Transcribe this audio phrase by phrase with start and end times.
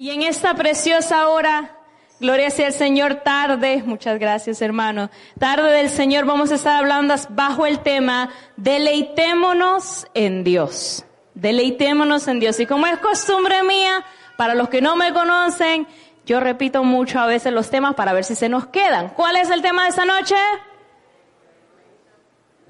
[0.00, 1.76] Y en esta preciosa hora,
[2.20, 7.16] gloria sea el Señor, tarde, muchas gracias hermano, tarde del Señor vamos a estar hablando
[7.30, 12.60] bajo el tema, deleitémonos en Dios, deleitémonos en Dios.
[12.60, 14.04] Y como es costumbre mía,
[14.36, 15.88] para los que no me conocen,
[16.24, 19.08] yo repito mucho a veces los temas para ver si se nos quedan.
[19.08, 20.36] ¿Cuál es el tema de esta noche?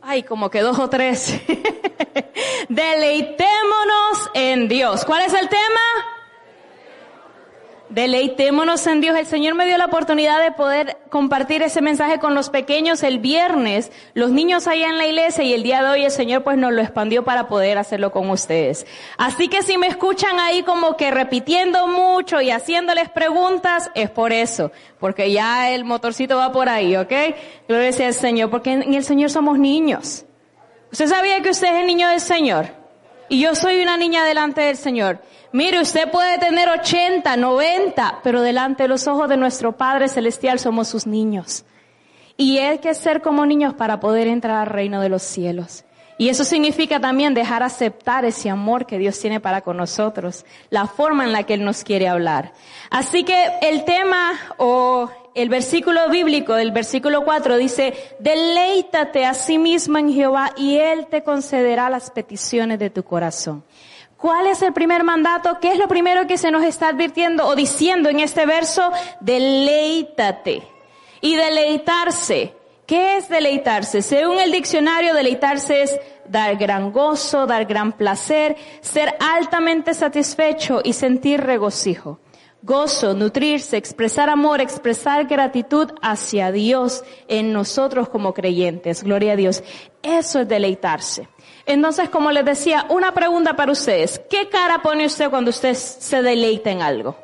[0.01, 1.39] Ay, como que dos o tres.
[2.71, 5.05] Deleitémonos en Dios.
[5.05, 6.18] ¿Cuál es el tema?
[7.91, 9.17] Deleitémonos en Dios.
[9.17, 13.19] El Señor me dio la oportunidad de poder compartir ese mensaje con los pequeños el
[13.19, 16.59] viernes, los niños allá en la iglesia y el día de hoy el Señor pues
[16.59, 18.87] nos lo expandió para poder hacerlo con ustedes.
[19.17, 24.35] Así que si me escuchan ahí como que repitiendo mucho y haciéndoles preguntas, es por
[24.35, 24.71] eso,
[25.01, 27.13] porque ya el motorcito va por ahí, ¿ok?
[27.69, 30.27] Gloria sea al Señor, porque en el Señor somos niños.
[30.93, 32.67] ¿Usted sabía que usted es el niño del Señor?
[33.31, 35.21] Y yo soy una niña delante del Señor.
[35.53, 40.59] Mire, usted puede tener 80, 90, pero delante de los ojos de nuestro Padre Celestial
[40.59, 41.65] somos sus niños.
[42.37, 45.85] Y hay que ser como niños para poder entrar al reino de los cielos.
[46.19, 50.87] Y eso significa también dejar aceptar ese amor que Dios tiene para con nosotros, la
[50.87, 52.53] forma en la que Él nos quiere hablar.
[52.91, 59.59] Así que el tema o el versículo bíblico del versículo 4 dice, deleítate a sí
[59.59, 63.65] mismo en Jehová y Él te concederá las peticiones de tu corazón.
[64.19, 65.59] ¿Cuál es el primer mandato?
[65.61, 68.91] ¿Qué es lo primero que se nos está advirtiendo o diciendo en este verso?
[69.21, 70.65] Deleítate.
[71.21, 72.53] Y deleitarse.
[72.85, 74.03] ¿Qué es deleitarse?
[74.03, 80.95] Según el diccionario, deleitarse es dar gran gozo, dar gran placer, ser altamente satisfecho y
[80.95, 82.19] sentir regocijo.
[82.63, 89.05] Gozo, nutrirse, expresar amor, expresar gratitud hacia Dios en nosotros como creyentes.
[89.05, 89.63] Gloria a Dios.
[90.03, 91.29] Eso es deleitarse.
[91.69, 94.19] Entonces, como les decía, una pregunta para ustedes.
[94.31, 97.15] ¿Qué cara pone usted cuando usted se deleita en algo?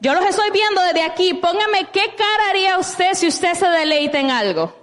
[0.00, 1.34] Yo los estoy viendo desde aquí.
[1.34, 4.74] Póngame qué cara haría usted si usted se deleita en algo.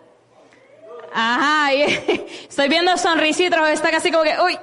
[1.12, 1.74] Ajá,
[2.48, 4.60] estoy viendo sonrisitos, está casi como que, uy,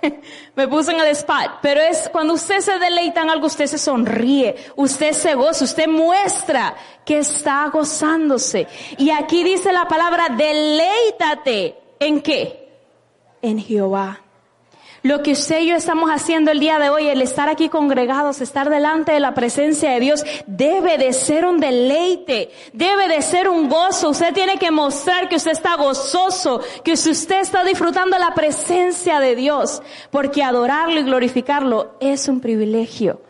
[0.56, 1.58] me puse en el spot.
[1.60, 5.88] Pero es cuando usted se deleita en algo, usted se sonríe, usted se goza, usted
[5.88, 8.66] muestra que está gozándose.
[8.96, 11.76] Y aquí dice la palabra, deleítate.
[12.00, 12.67] ¿En qué?
[13.42, 14.20] En Jehová.
[15.02, 18.40] Lo que usted y yo estamos haciendo el día de hoy, el estar aquí congregados,
[18.40, 23.48] estar delante de la presencia de Dios, debe de ser un deleite, debe de ser
[23.48, 24.10] un gozo.
[24.10, 29.36] Usted tiene que mostrar que usted está gozoso, que usted está disfrutando la presencia de
[29.36, 33.20] Dios, porque adorarlo y glorificarlo es un privilegio.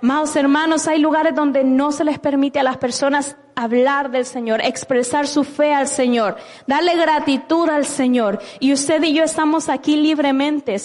[0.00, 4.60] Amados hermanos, hay lugares donde no se les permite a las personas hablar del Señor,
[4.64, 6.36] expresar su fe al Señor,
[6.68, 8.38] darle gratitud al Señor.
[8.60, 10.76] Y usted y yo estamos aquí libremente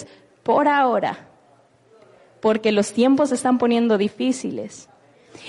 [0.42, 1.28] por ahora,
[2.42, 4.90] porque los tiempos se están poniendo difíciles.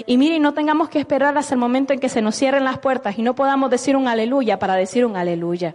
[0.06, 2.78] Y mire, no tengamos que esperar hasta el momento en que se nos cierren las
[2.78, 5.74] puertas y no podamos decir un aleluya para decir un aleluya.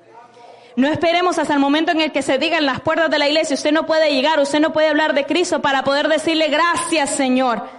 [0.76, 3.56] No esperemos hasta el momento en el que se digan las puertas de la iglesia,
[3.56, 7.79] usted no puede llegar, usted no puede hablar de Cristo para poder decirle gracias Señor.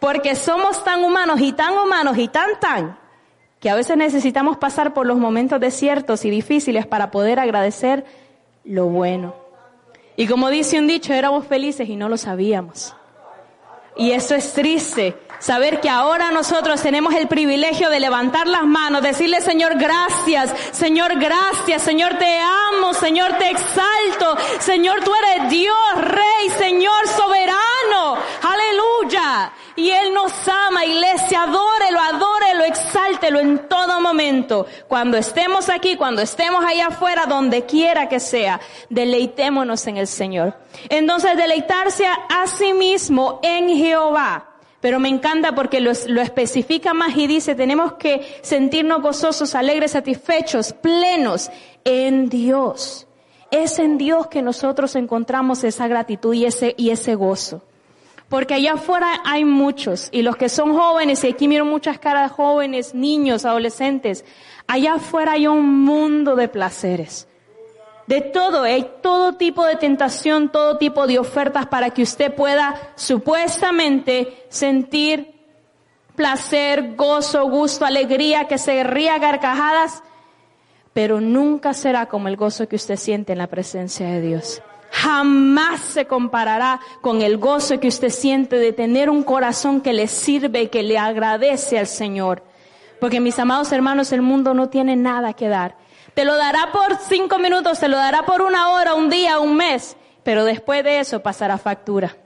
[0.00, 2.98] Porque somos tan humanos y tan humanos y tan tan
[3.60, 8.04] que a veces necesitamos pasar por los momentos desiertos y difíciles para poder agradecer
[8.64, 9.34] lo bueno.
[10.16, 12.94] Y como dice un dicho, éramos felices y no lo sabíamos.
[13.98, 19.00] Y eso es triste, saber que ahora nosotros tenemos el privilegio de levantar las manos,
[19.00, 25.74] decirle Señor gracias, Señor gracias, Señor te amo, Señor te exalto, Señor tú eres Dios,
[25.96, 34.66] Rey, Señor soberano, aleluya y Él nos ama, iglesia, adórelo, adórelo, exáltelo en todo momento.
[34.88, 40.54] Cuando estemos aquí, cuando estemos allá afuera, donde quiera que sea, deleitémonos en el Señor.
[40.88, 44.56] Entonces, deleitarse a sí mismo en Jehová.
[44.80, 49.92] Pero me encanta porque lo, lo especifica más y dice, tenemos que sentirnos gozosos, alegres,
[49.92, 51.50] satisfechos, plenos
[51.84, 53.06] en Dios.
[53.50, 57.62] Es en Dios que nosotros encontramos esa gratitud y ese, y ese gozo.
[58.28, 62.32] Porque allá afuera hay muchos, y los que son jóvenes, y aquí miro muchas caras
[62.32, 64.24] jóvenes, niños, adolescentes,
[64.66, 67.28] allá afuera hay un mundo de placeres.
[68.08, 72.92] De todo, hay todo tipo de tentación, todo tipo de ofertas para que usted pueda
[72.96, 75.34] supuestamente sentir
[76.16, 80.02] placer, gozo, gusto, alegría, que se ría garcajadas,
[80.92, 84.62] pero nunca será como el gozo que usted siente en la presencia de Dios
[84.96, 90.06] jamás se comparará con el gozo que usted siente de tener un corazón que le
[90.06, 92.42] sirve y que le agradece al Señor.
[92.98, 95.76] Porque mis amados hermanos, el mundo no tiene nada que dar.
[96.14, 99.54] Te lo dará por cinco minutos, te lo dará por una hora, un día, un
[99.54, 102.16] mes, pero después de eso pasará factura.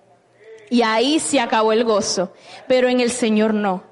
[0.71, 2.33] Y ahí se acabó el gozo.
[2.69, 3.83] Pero en el Señor no.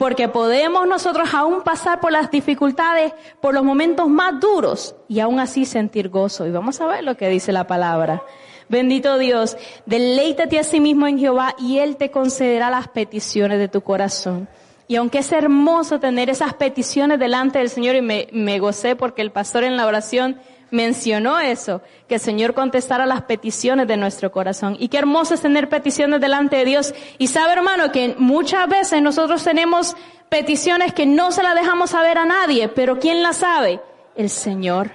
[0.00, 5.38] Porque podemos nosotros aún pasar por las dificultades, por los momentos más duros y aún
[5.38, 6.46] así sentir gozo.
[6.46, 8.22] Y vamos a ver lo que dice la palabra.
[8.70, 13.68] Bendito Dios, deleítate a sí mismo en Jehová y Él te concederá las peticiones de
[13.68, 14.48] tu corazón.
[14.88, 19.20] Y aunque es hermoso tener esas peticiones delante del Señor y me, me gocé porque
[19.20, 24.30] el pastor en la oración mencionó eso, que el Señor contestara las peticiones de nuestro
[24.32, 24.76] corazón.
[24.78, 26.94] Y qué hermoso es tener peticiones delante de Dios.
[27.18, 29.96] Y sabe, hermano, que muchas veces nosotros tenemos
[30.28, 33.80] peticiones que no se las dejamos saber a nadie, pero ¿quién las sabe?
[34.14, 34.90] El Señor.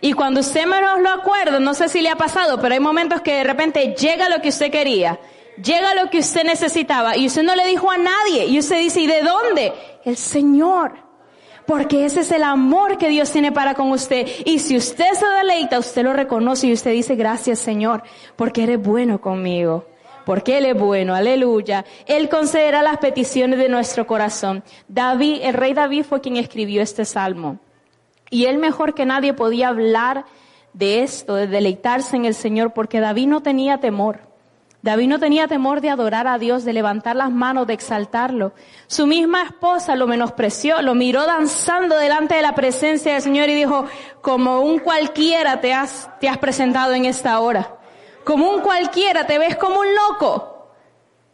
[0.00, 3.20] Y cuando usted menos lo acuerda, no sé si le ha pasado, pero hay momentos
[3.20, 5.18] que de repente llega lo que usted quería,
[5.62, 8.46] llega lo que usted necesitaba y usted no le dijo a nadie.
[8.46, 9.72] Y usted dice, ¿y de dónde?
[10.04, 11.11] El Señor.
[11.66, 14.26] Porque ese es el amor que Dios tiene para con usted.
[14.44, 18.02] Y si usted se deleita, usted lo reconoce y usted dice, gracias Señor,
[18.36, 19.86] porque eres bueno conmigo.
[20.24, 21.84] Porque Él es bueno, aleluya.
[22.06, 24.62] Él concederá las peticiones de nuestro corazón.
[24.88, 27.58] David, el rey David fue quien escribió este salmo.
[28.30, 30.24] Y él mejor que nadie podía hablar
[30.72, 34.31] de esto, de deleitarse en el Señor, porque David no tenía temor.
[34.82, 38.52] David no tenía temor de adorar a Dios, de levantar las manos, de exaltarlo.
[38.88, 43.54] Su misma esposa lo menospreció, lo miró danzando delante de la presencia del Señor y
[43.54, 43.86] dijo,
[44.20, 47.76] como un cualquiera te has, te has presentado en esta hora.
[48.24, 50.68] Como un cualquiera, te ves como un loco.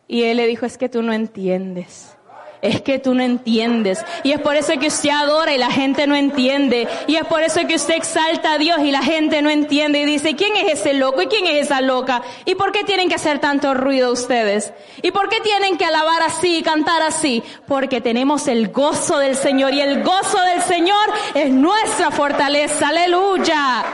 [0.07, 2.18] Y él le dijo, es que tú no entiendes
[2.63, 4.05] es que tú no entiendes.
[4.23, 6.89] Y es por eso que usted adora y la gente no entiende.
[7.07, 10.01] Y es por eso que usted exalta a Dios y la gente no entiende.
[10.01, 12.23] Y dice, ¿quién es ese loco y quién es esa loca?
[12.45, 14.73] ¿Y por qué tienen que hacer tanto ruido ustedes?
[15.03, 17.43] ¿Y por qué tienen que alabar así y cantar así?
[17.67, 22.89] Porque tenemos el gozo del Señor y el gozo del Señor es nuestra fortaleza.
[22.89, 23.85] Aleluya.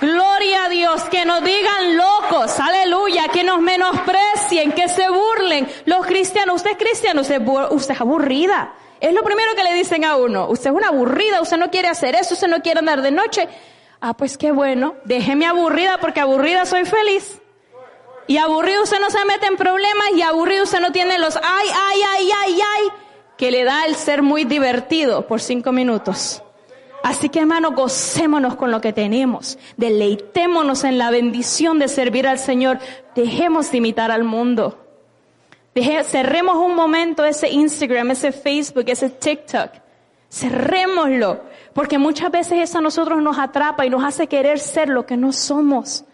[0.00, 4.03] Gloria a Dios, que nos digan locos, aleluya, que nos se
[5.84, 7.40] Los cristianos, usted es cristiano, usted,
[7.70, 8.74] usted es aburrida.
[9.00, 10.48] Es lo primero que le dicen a uno.
[10.48, 13.48] Usted es una aburrida, usted no quiere hacer eso, usted no quiere andar de noche.
[14.00, 17.40] Ah, pues qué bueno, déjeme aburrida porque aburrida soy feliz.
[18.26, 21.68] Y aburrido usted no se mete en problemas y aburrido usted no tiene los ay,
[21.74, 22.88] ay, ay, ay, ay,
[23.36, 26.42] que le da el ser muy divertido por cinco minutos.
[27.02, 32.38] Así que hermano, gocémonos con lo que tenemos, deleitémonos en la bendición de servir al
[32.38, 32.78] Señor,
[33.14, 34.83] dejemos de imitar al mundo.
[35.82, 39.70] Cerremos un momento ese Instagram, ese Facebook, ese TikTok.
[40.30, 41.42] Cerrémoslo,
[41.72, 45.16] porque muchas veces eso a nosotros nos atrapa y nos hace querer ser lo que
[45.16, 46.04] no somos.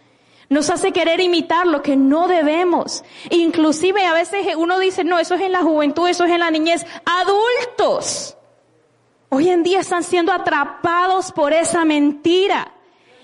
[0.48, 3.04] Nos hace querer imitar lo que no debemos.
[3.30, 6.50] Inclusive a veces uno dice, no, eso es en la juventud, eso es en la
[6.50, 6.84] niñez.
[7.04, 8.36] Adultos
[9.30, 12.74] hoy en día están siendo atrapados por esa mentira.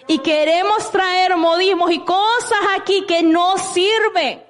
[0.06, 4.45] Y queremos traer modismos y cosas aquí que no sirven,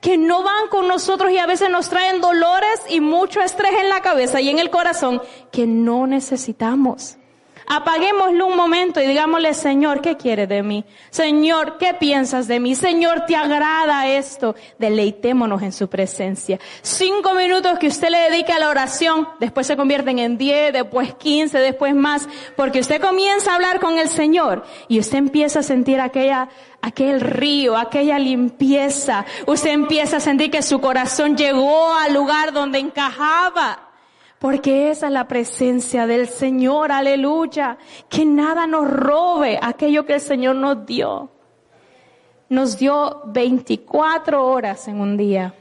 [0.00, 3.88] que no van con nosotros y a veces nos traen dolores y mucho estrés en
[3.88, 7.18] la cabeza y en el corazón que no necesitamos.
[7.70, 10.86] Apaguémoslo un momento y digámosle, Señor, ¿qué quieres de mí?
[11.10, 12.74] Señor, ¿qué piensas de mí?
[12.74, 14.54] Señor, ¿te agrada esto?
[14.78, 16.58] Deleitémonos en su presencia.
[16.80, 21.12] Cinco minutos que usted le dedique a la oración, después se convierten en diez, después
[21.16, 22.26] quince, después más,
[22.56, 26.48] porque usted comienza a hablar con el Señor y usted empieza a sentir aquella,
[26.80, 29.26] aquel río, aquella limpieza.
[29.46, 33.87] Usted empieza a sentir que su corazón llegó al lugar donde encajaba.
[34.38, 37.76] Porque esa es la presencia del Señor, aleluya.
[38.08, 41.30] Que nada nos robe aquello que el Señor nos dio.
[42.48, 45.54] Nos dio 24 horas en un día.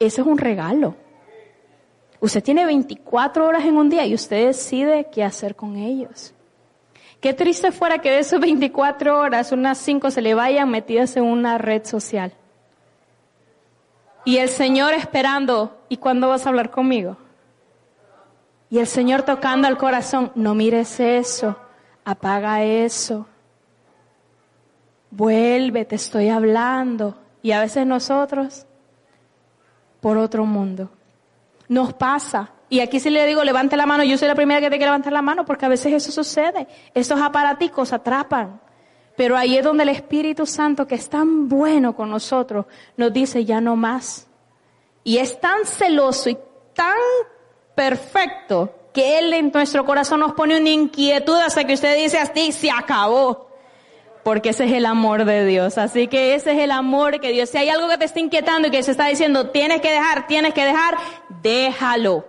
[0.00, 0.96] Eso es un regalo.
[2.20, 6.32] Usted tiene 24 horas en un día y usted decide qué hacer con ellos.
[7.20, 11.24] Qué triste fuera que de esas 24 horas unas 5 se le vayan metidas en
[11.24, 12.32] una red social.
[14.24, 17.16] Y el Señor esperando, ¿y cuándo vas a hablar conmigo?
[18.72, 21.58] Y el Señor tocando al corazón, no mires eso,
[22.06, 23.26] apaga eso,
[25.10, 27.14] vuelve, te estoy hablando.
[27.42, 28.64] Y a veces nosotros,
[30.00, 30.88] por otro mundo,
[31.68, 32.50] nos pasa.
[32.70, 34.86] Y aquí si le digo, levante la mano, yo soy la primera que te que
[34.86, 36.66] levantar la mano porque a veces eso sucede.
[36.94, 38.58] Esos aparaticos atrapan.
[39.18, 42.64] Pero ahí es donde el Espíritu Santo, que es tan bueno con nosotros,
[42.96, 44.28] nos dice ya no más.
[45.04, 46.38] Y es tan celoso y
[46.72, 46.96] tan
[47.74, 52.52] perfecto que Él en nuestro corazón nos pone una inquietud hasta que usted dice así,
[52.52, 53.50] se acabó.
[54.22, 55.78] Porque ese es el amor de Dios.
[55.78, 57.48] Así que ese es el amor que Dios.
[57.50, 60.28] Si hay algo que te está inquietando y que se está diciendo, tienes que dejar,
[60.28, 60.96] tienes que dejar,
[61.42, 62.24] déjalo.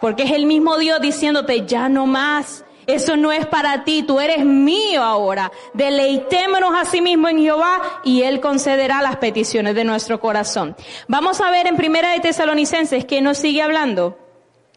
[0.00, 2.64] Porque es el mismo Dios diciéndote, ya no más.
[2.86, 5.52] Eso no es para ti, tú eres mío ahora.
[5.72, 10.76] Deleitémonos a sí mismo en Jehová y Él concederá las peticiones de nuestro corazón.
[11.06, 14.18] Vamos a ver en Primera de Tesalonicenses que nos sigue hablando.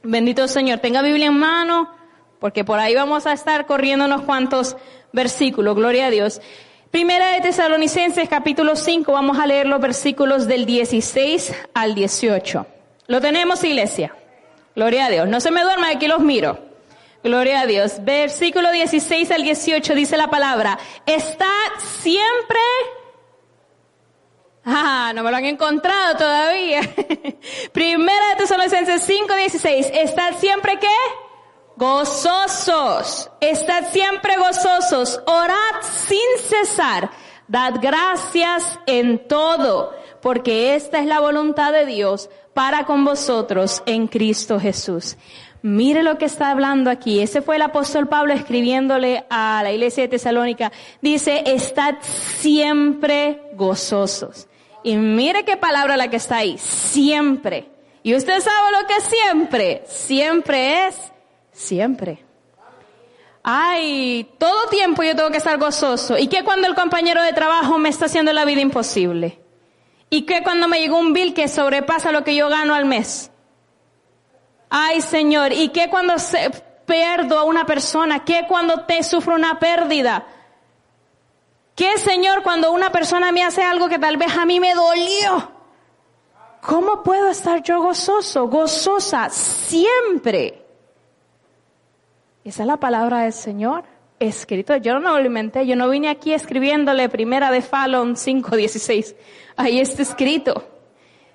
[0.08, 1.90] Bendito Señor, tenga Biblia en mano,
[2.40, 4.78] porque por ahí vamos a estar corriendo unos cuantos
[5.12, 6.42] versículos, gloria a Dios.
[6.92, 12.68] Primera de Tesalonicenses capítulo 5, vamos a leer los versículos del 16 al 18.
[13.08, 14.16] ¿Lo tenemos, iglesia?
[14.76, 15.28] Gloria a Dios.
[15.28, 16.60] No se me duerma, aquí los miro.
[17.24, 18.04] Gloria a Dios.
[18.04, 22.60] Versículo 16 al 18 dice la palabra, está siempre...
[24.68, 26.82] Ah, no me lo han encontrado todavía.
[27.72, 29.92] Primera de Tesalonicenses 5, 16.
[29.94, 30.88] Estad siempre qué?
[31.76, 33.30] Gozosos.
[33.40, 35.22] Estad siempre gozosos.
[35.28, 37.12] Orad sin cesar.
[37.48, 44.08] Dad gracias en todo, porque esta es la voluntad de Dios para con vosotros en
[44.08, 45.16] Cristo Jesús.
[45.62, 47.22] Mire lo que está hablando aquí.
[47.22, 50.72] Ese fue el apóstol Pablo escribiéndole a la iglesia de Tesalónica.
[51.02, 54.48] Dice, estad siempre gozosos.
[54.86, 56.60] Y mire qué palabra la que está ahí.
[56.60, 57.68] Siempre.
[58.04, 59.84] Y usted sabe lo que siempre.
[59.88, 61.12] Siempre es
[61.52, 62.24] siempre.
[63.42, 66.20] Ay, todo tiempo yo tengo que estar gozoso.
[66.20, 69.40] ¿Y qué cuando el compañero de trabajo me está haciendo la vida imposible?
[70.12, 73.32] ¿Y qué cuando me llegó un bill que sobrepasa lo que yo gano al mes?
[74.70, 76.52] Ay, Señor, ¿y qué cuando se,
[76.86, 78.24] pierdo a una persona?
[78.24, 80.28] ¿Qué cuando te sufro una pérdida?
[81.76, 85.52] ¿Qué, Señor, cuando una persona me hace algo que tal vez a mí me dolió?
[86.62, 90.66] ¿Cómo puedo estar yo gozoso, gozosa siempre?
[92.46, 93.84] Esa es la palabra del Señor
[94.20, 94.76] escrito.
[94.78, 99.16] Yo no lo inventé, yo no vine aquí escribiéndole primera de Fallon 5.16.
[99.58, 100.64] Ahí está escrito.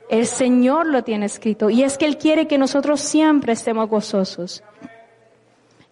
[0.08, 4.64] El Señor lo tiene escrito y es que Él quiere que nosotros siempre estemos gozosos.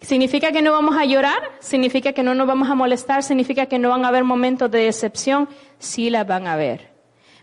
[0.01, 1.41] ¿Significa que no vamos a llorar?
[1.59, 3.21] ¿Significa que no nos vamos a molestar?
[3.21, 5.49] ¿Significa que no van a haber momentos de decepción?
[5.77, 6.89] Sí las van a haber.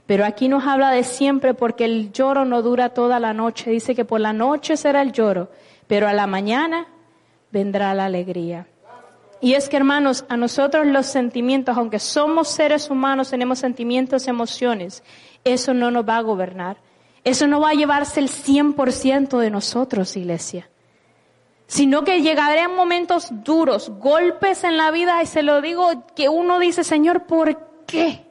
[0.07, 3.71] Pero aquí nos habla de siempre porque el lloro no dura toda la noche.
[3.71, 5.51] Dice que por la noche será el lloro,
[5.87, 6.87] pero a la mañana
[7.51, 8.67] vendrá la alegría.
[9.41, 15.03] Y es que hermanos, a nosotros los sentimientos, aunque somos seres humanos, tenemos sentimientos, emociones,
[15.45, 16.79] eso no nos va a gobernar.
[17.23, 20.71] Eso no va a llevarse el 100% de nosotros, iglesia.
[21.67, 26.59] Sino que llegarán momentos duros, golpes en la vida, y se lo digo, que uno
[26.59, 28.25] dice, Señor, ¿por qué?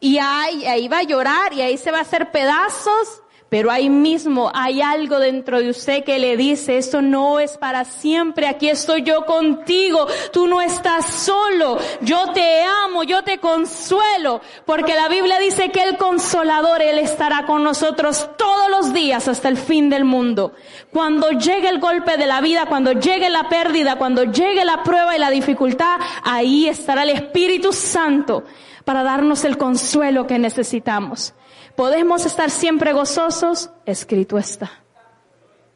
[0.00, 3.88] Y ahí, ahí va a llorar y ahí se va a hacer pedazos pero ahí
[3.88, 8.68] mismo hay algo dentro de usted que le dice, esto no es para siempre, aquí
[8.68, 15.08] estoy yo contigo, tú no estás solo, yo te amo, yo te consuelo, porque la
[15.08, 19.88] Biblia dice que el consolador, Él estará con nosotros todos los días hasta el fin
[19.88, 20.52] del mundo.
[20.90, 25.14] Cuando llegue el golpe de la vida, cuando llegue la pérdida, cuando llegue la prueba
[25.14, 28.44] y la dificultad, ahí estará el Espíritu Santo
[28.84, 31.34] para darnos el consuelo que necesitamos.
[31.76, 33.70] ¿Podemos estar siempre gozosos?
[33.86, 34.70] Escrito está.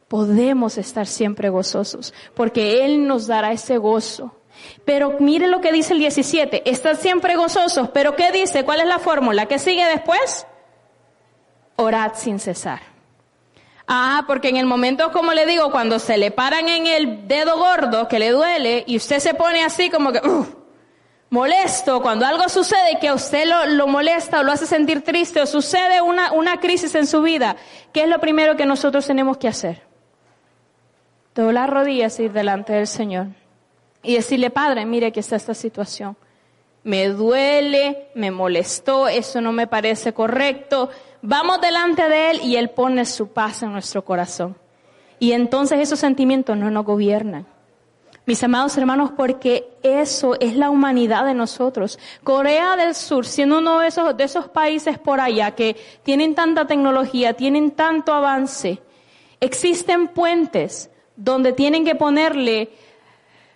[0.06, 4.34] Podemos estar siempre gozosos porque Él nos dará ese gozo.
[4.84, 6.68] Pero mire lo que dice el 17.
[6.70, 7.90] Están siempre gozosos.
[7.90, 8.64] Pero ¿qué dice?
[8.64, 9.46] ¿Cuál es la fórmula?
[9.46, 10.46] ¿Qué sigue después?
[11.76, 12.80] Orad sin cesar.
[13.86, 17.56] Ah, porque en el momento, como le digo, cuando se le paran en el dedo
[17.56, 20.20] gordo que le duele y usted se pone así como que,
[21.30, 25.46] molesto, cuando algo sucede que a usted lo, molesta o lo hace sentir triste o
[25.46, 27.56] sucede una, crisis en su vida,
[27.92, 29.82] ¿qué es lo primero que nosotros tenemos que hacer?
[31.34, 33.28] Doblar rodillas y ir delante del Señor
[34.02, 36.16] y decirle, Padre, mire que está esta situación.
[36.82, 40.90] Me duele, me molestó, eso no me parece correcto.
[41.20, 44.56] Vamos delante de Él y Él pone su paz en nuestro corazón.
[45.18, 47.46] Y entonces esos sentimientos no nos gobiernan
[48.28, 51.98] mis amados hermanos, porque eso es la humanidad de nosotros.
[52.22, 56.66] Corea del Sur, siendo uno de esos, de esos países por allá que tienen tanta
[56.66, 58.82] tecnología, tienen tanto avance,
[59.40, 62.68] existen puentes donde tienen que ponerle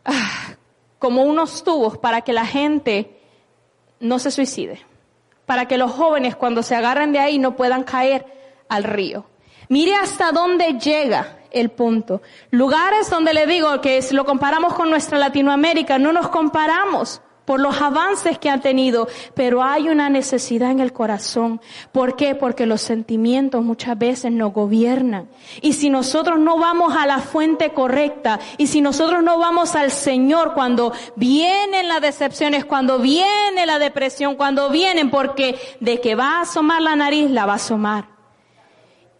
[0.06, 0.54] ah,
[0.98, 3.20] como unos tubos para que la gente
[4.00, 4.80] no se suicide,
[5.44, 8.24] para que los jóvenes cuando se agarren de ahí no puedan caer
[8.70, 9.26] al río.
[9.68, 12.22] Mire hasta dónde llega el punto.
[12.50, 17.60] Lugares donde le digo que si lo comparamos con nuestra Latinoamérica, no nos comparamos por
[17.60, 21.60] los avances que han tenido, pero hay una necesidad en el corazón.
[21.90, 22.34] ¿Por qué?
[22.34, 25.28] Porque los sentimientos muchas veces nos gobiernan.
[25.60, 29.90] Y si nosotros no vamos a la fuente correcta, y si nosotros no vamos al
[29.90, 36.38] Señor cuando vienen las decepciones, cuando viene la depresión, cuando vienen, porque de que va
[36.38, 38.11] a asomar la nariz, la va a asomar.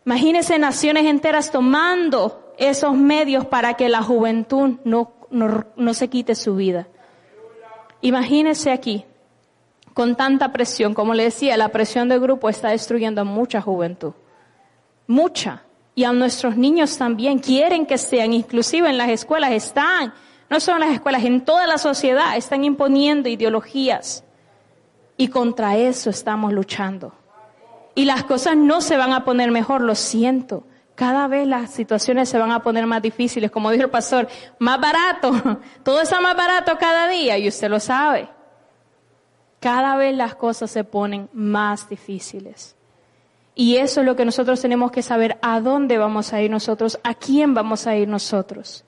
[0.05, 6.35] Imagínense naciones enteras tomando esos medios para que la juventud no, no, no se quite
[6.35, 6.89] su vida.
[8.01, 9.05] Imagínese aquí,
[9.95, 14.13] con tanta presión, como le decía, la presión del grupo está destruyendo a mucha juventud.
[15.07, 15.63] Mucha.
[15.95, 20.15] Y a nuestros niños también quieren que sean, inclusive en las escuelas están,
[20.49, 24.25] no solo en las escuelas, en toda la sociedad están imponiendo ideologías.
[25.17, 27.13] Y contra eso estamos luchando.
[27.95, 30.67] Y las cosas no se van a poner mejor, lo siento.
[30.95, 34.81] Cada vez las situaciones se van a poner más difíciles, como dijo el pastor, más
[34.81, 35.33] barato.
[35.83, 38.29] Todo está más barato cada día y usted lo sabe.
[39.61, 42.77] Cada vez las cosas se ponen más difíciles.
[43.55, 46.99] Y eso es lo que nosotros tenemos que saber, a dónde vamos a ir nosotros,
[47.05, 48.85] a quién vamos a ir nosotros.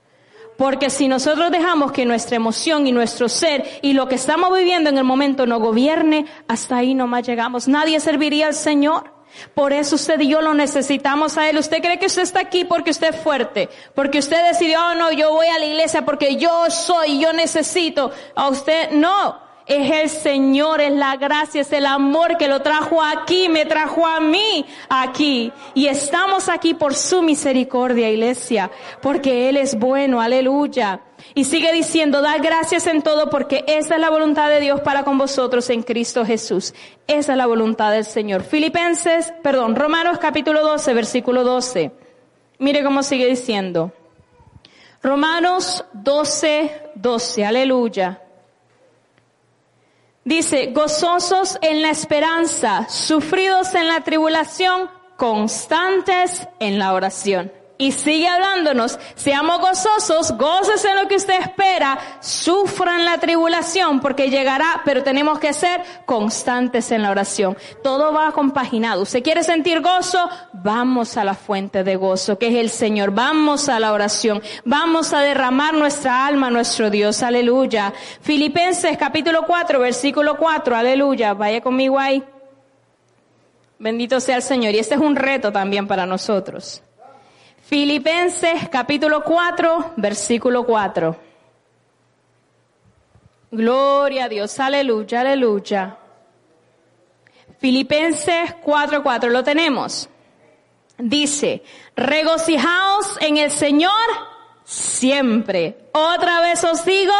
[0.56, 4.90] Porque si nosotros dejamos que nuestra emoción y nuestro ser y lo que estamos viviendo
[4.90, 7.66] en el momento no gobierne, hasta ahí nomás llegamos.
[7.68, 9.12] Nadie serviría al Señor.
[9.54, 11.58] Por eso usted y yo lo necesitamos a Él.
[11.58, 13.68] ¿Usted cree que usted está aquí porque usted es fuerte?
[13.94, 18.12] Porque usted decidió, oh no, yo voy a la iglesia porque yo soy, yo necesito.
[18.36, 23.02] A usted, no es el Señor, es la gracia, es el amor que lo trajo
[23.02, 25.52] aquí, me trajo a mí aquí.
[25.72, 31.00] Y estamos aquí por su misericordia, iglesia, porque Él es bueno, aleluya.
[31.34, 35.04] Y sigue diciendo, da gracias en todo porque esa es la voluntad de Dios para
[35.04, 36.74] con vosotros en Cristo Jesús.
[37.06, 38.42] Esa es la voluntad del Señor.
[38.42, 41.90] Filipenses, perdón, Romanos capítulo 12, versículo 12.
[42.58, 43.92] Mire cómo sigue diciendo.
[45.02, 48.23] Romanos 12, 12, aleluya.
[50.24, 57.52] Dice, gozosos en la esperanza, sufridos en la tribulación, constantes en la oración.
[57.76, 64.30] Y sigue hablándonos, seamos gozosos, goces en lo que usted espera, sufran la tribulación porque
[64.30, 67.56] llegará, pero tenemos que ser constantes en la oración.
[67.82, 69.02] Todo va compaginado.
[69.02, 70.30] ¿Usted quiere sentir gozo?
[70.52, 73.10] Vamos a la fuente de gozo, que es el Señor.
[73.10, 74.40] Vamos a la oración.
[74.64, 77.24] Vamos a derramar nuestra alma nuestro Dios.
[77.24, 77.92] Aleluya.
[78.20, 80.76] Filipenses capítulo 4, versículo 4.
[80.76, 81.34] Aleluya.
[81.34, 82.22] Vaya conmigo ahí.
[83.80, 84.74] Bendito sea el Señor.
[84.74, 86.84] Y este es un reto también para nosotros.
[87.66, 91.16] Filipenses capítulo 4, versículo 4.
[93.52, 95.96] Gloria a Dios, aleluya, aleluya.
[97.58, 100.10] Filipenses 4, 4, lo tenemos.
[100.98, 101.62] Dice,
[101.96, 103.90] regocijaos en el Señor
[104.64, 105.88] siempre.
[105.92, 107.14] Otra vez os digo,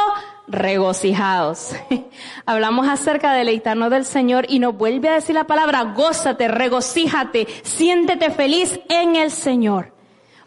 [0.47, 1.71] regocijaos.
[2.45, 7.47] Hablamos acerca de deleitarnos del Señor y nos vuelve a decir la palabra, gózate, regocíjate,
[7.63, 9.94] siéntete feliz en el Señor.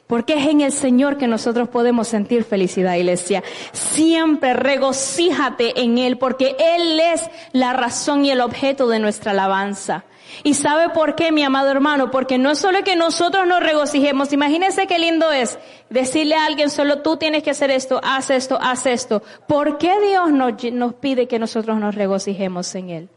[0.08, 3.44] Porque es en el Señor que nosotros podemos sentir felicidad, iglesia.
[3.74, 10.06] Siempre regocíjate en Él, porque Él es la razón y el objeto de nuestra alabanza.
[10.44, 12.12] ¿Y sabe por qué, mi amado hermano?
[12.12, 14.32] Porque no es solo que nosotros nos regocijemos.
[14.34, 15.58] Imagínese qué lindo es
[15.90, 19.24] decirle a alguien, solo tú tienes que hacer esto, haz esto, haz esto.
[19.48, 23.10] ¿Por qué Dios nos, nos pide que nosotros nos regocijemos en Él?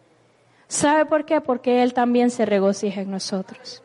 [0.69, 1.41] ¿Sabe por qué?
[1.41, 3.83] Porque Él también se regocija en nosotros.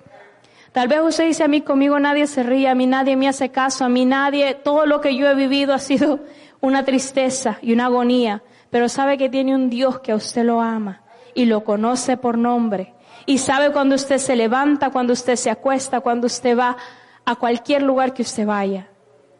[0.76, 3.48] Tal vez usted dice a mí, conmigo nadie se ríe, a mí nadie me hace
[3.48, 6.20] caso, a mí nadie, todo lo que yo he vivido ha sido
[6.60, 10.60] una tristeza y una agonía, pero sabe que tiene un Dios que a usted lo
[10.60, 11.02] ama
[11.34, 12.94] y lo conoce por nombre
[13.26, 16.76] y sabe cuando usted se levanta, cuando usted se acuesta, cuando usted va
[17.24, 18.90] a cualquier lugar que usted vaya.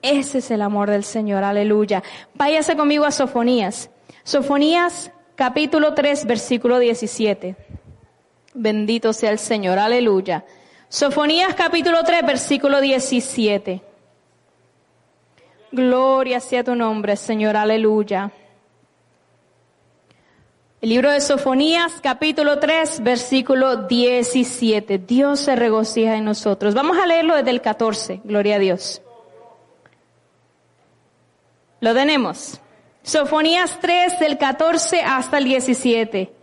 [0.02, 2.02] Ese es el amor del Señor, aleluya.
[2.36, 3.90] Váyase conmigo a Sofonías.
[4.24, 7.58] Sofonías capítulo 3 versículo 17.
[8.54, 10.46] Bendito sea el Señor, aleluya.
[10.96, 13.82] Sofonías capítulo 3, versículo 17.
[15.74, 18.32] Gloria sea tu nombre, Señor, aleluya.
[20.80, 25.00] El libro de Sofonías, capítulo 3, versículo 17.
[25.00, 26.74] Dios se regocija en nosotros.
[26.74, 28.22] Vamos a leerlo desde el 14.
[28.24, 29.02] Gloria a Dios.
[31.82, 32.62] Lo tenemos.
[33.04, 36.34] Sofonías 3, del 14 hasta el 17.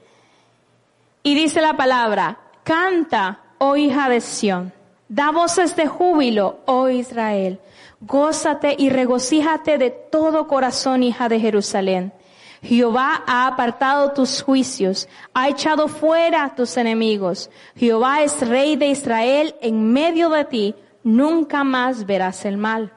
[1.22, 4.72] Y dice la palabra, canta oh hija de Sión.
[5.08, 7.60] Da voces de júbilo, oh Israel.
[8.00, 12.12] Gózate y regocíjate de todo corazón, hija de Jerusalén.
[12.60, 17.50] Jehová ha apartado tus juicios, ha echado fuera tus enemigos.
[17.76, 22.92] Jehová es rey de Israel en medio de ti, nunca más verás el mal.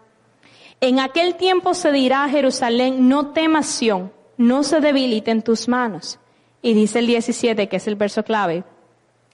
[0.82, 5.68] En aquel tiempo se dirá a Jerusalén, no temas Sión, no se debilite en tus
[5.68, 6.18] manos.
[6.64, 8.64] Y dice el 17, que es el verso clave,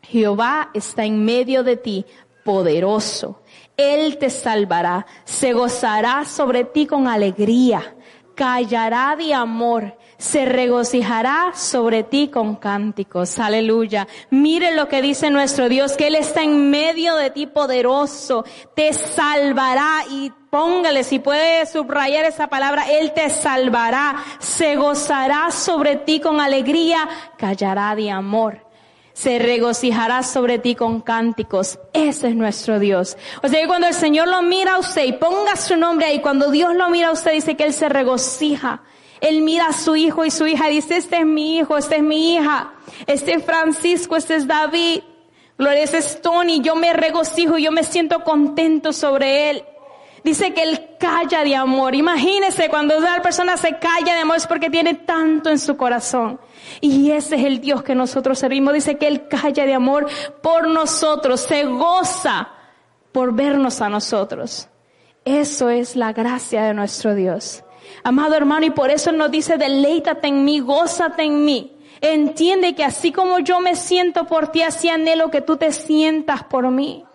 [0.04, 2.06] Jehová está en medio de ti,
[2.44, 3.42] poderoso.
[3.78, 7.96] Él te salvará, se gozará sobre ti con alegría,
[8.36, 13.40] callará de amor, se regocijará sobre ti con cánticos.
[13.40, 14.08] Aleluya.
[14.30, 18.94] Mire lo que dice nuestro Dios, que Él está en medio de ti poderoso, te
[18.94, 26.20] salvará y póngale, si puede subrayar esa palabra, Él te salvará, se gozará sobre ti
[26.20, 28.70] con alegría, callará de amor
[29.13, 31.80] se regocijará sobre ti con cánticos.
[31.93, 33.17] Ese es nuestro Dios.
[33.43, 36.19] O sea que cuando el Señor lo mira a usted y ponga su nombre ahí,
[36.21, 38.84] cuando Dios lo mira a usted dice que Él se regocija.
[39.21, 41.97] Él mira a su hijo y su hija y dice, este es mi hijo, este
[41.97, 42.74] es mi hija,
[43.06, 45.02] este es Francisco, este es David,
[45.60, 49.63] Gloria, este es Tony, yo me regocijo, yo me siento contento sobre él.
[50.23, 51.95] Dice que él calla de amor.
[51.95, 56.39] Imagínese cuando una persona se calla de amor es porque tiene tanto en su corazón.
[56.79, 58.73] Y ese es el Dios que nosotros servimos.
[58.73, 60.07] Dice que él calla de amor
[60.43, 62.49] por nosotros, se goza
[63.12, 64.67] por vernos a nosotros.
[65.25, 67.63] Eso es la gracia de nuestro Dios.
[68.03, 71.77] Amado hermano, y por eso nos dice, deleítate en mí, gózate en mí.
[71.99, 76.43] Entiende que así como yo me siento por ti, así anhelo que tú te sientas
[76.43, 77.05] por mí.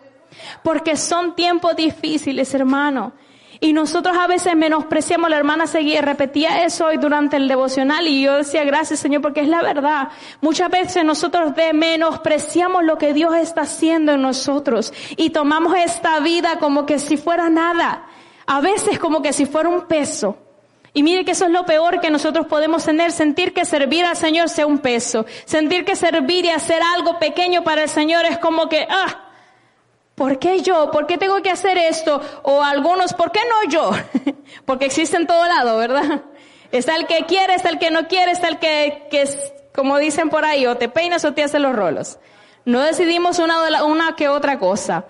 [0.63, 3.13] Porque son tiempos difíciles, hermano.
[3.59, 8.21] Y nosotros a veces menospreciamos, la hermana seguía, repetía eso hoy durante el devocional y
[8.21, 10.09] yo decía gracias Señor porque es la verdad.
[10.41, 16.19] Muchas veces nosotros de menospreciamos lo que Dios está haciendo en nosotros y tomamos esta
[16.19, 18.05] vida como que si fuera nada.
[18.45, 20.37] A veces como que si fuera un peso.
[20.93, 24.15] Y mire que eso es lo peor que nosotros podemos tener, sentir que servir al
[24.15, 28.37] Señor sea un peso, sentir que servir y hacer algo pequeño para el Señor es
[28.39, 29.26] como que, ah,
[30.17, 30.89] ¿por qué yo?
[30.89, 32.19] ¿Por qué tengo que hacer esto?
[32.41, 33.91] O algunos, ¿por qué no yo?
[34.65, 36.23] Porque existe en todo lado, ¿verdad?
[36.71, 39.29] Está el que quiere, está el que no quiere, está el que, que
[39.73, 42.17] como dicen por ahí, o te peinas o te hace los rolos.
[42.65, 45.05] No decidimos una, una que otra cosa.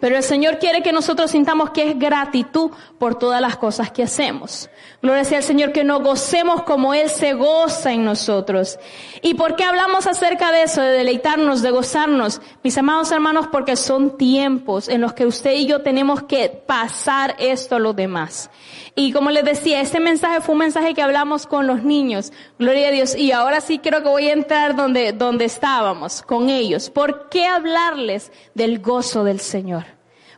[0.00, 4.02] Pero el Señor quiere que nosotros sintamos que es gratitud por todas las cosas que
[4.02, 4.68] hacemos.
[5.02, 8.78] Gloria sea al Señor que nos gocemos como Él se goza en nosotros.
[9.22, 12.40] ¿Y por qué hablamos acerca de eso, de deleitarnos, de gozarnos?
[12.62, 17.36] Mis amados hermanos, porque son tiempos en los que usted y yo tenemos que pasar
[17.38, 18.50] esto a los demás.
[18.96, 22.32] Y como les decía, este mensaje fue un mensaje que hablamos con los niños.
[22.58, 23.16] Gloria a Dios.
[23.16, 26.90] Y ahora sí creo que voy a entrar donde, donde estábamos, con ellos.
[26.90, 29.84] ¿Por qué hablarles del gozo del Señor?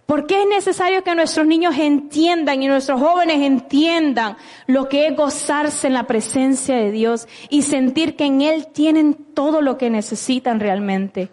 [0.07, 4.37] ¿Por qué es necesario que nuestros niños entiendan y nuestros jóvenes entiendan
[4.69, 9.15] lo que es gozarse en la presencia de Dios y sentir que en Él tienen
[9.15, 11.29] todo lo que necesitan realmente?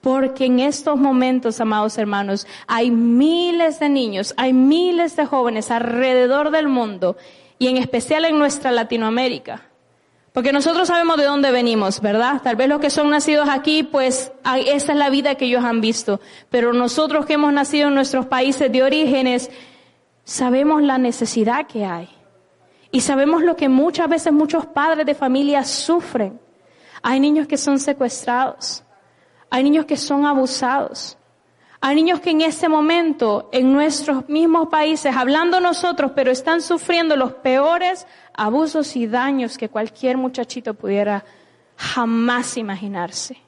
[0.00, 6.50] Porque en estos momentos, amados hermanos, hay miles de niños, hay miles de jóvenes alrededor
[6.50, 7.16] del mundo
[7.58, 9.62] y en especial en nuestra Latinoamérica.
[10.32, 12.40] Porque nosotros sabemos de dónde venimos, ¿verdad?
[12.42, 14.32] Tal vez los que son nacidos aquí, pues
[14.66, 16.20] esa es la vida que ellos han visto.
[16.50, 19.50] Pero nosotros que hemos nacido en nuestros países de orígenes,
[20.24, 22.08] sabemos la necesidad que hay.
[22.92, 26.40] Y sabemos lo que muchas veces muchos padres de familia sufren.
[27.02, 28.84] Hay niños que son secuestrados.
[29.50, 31.18] Hay niños que son abusados.
[31.82, 37.16] Hay niños que en ese momento, en nuestros mismos países, hablando nosotros, pero están sufriendo
[37.16, 41.24] los peores abusos y daños que cualquier muchachito pudiera
[41.76, 43.38] jamás imaginarse.